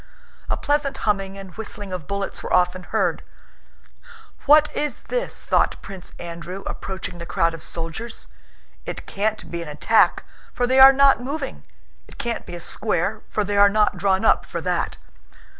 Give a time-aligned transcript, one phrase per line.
[0.49, 3.21] A pleasant humming and whistling of bullets were often heard.
[4.47, 8.25] "What is this?" thought Prince Andrew approaching the crowd of soldiers.
[8.87, 10.23] "It can't be an attack,
[10.55, 11.65] for they are not moving;
[12.07, 14.97] it can't be a square—for they are not drawn up for that."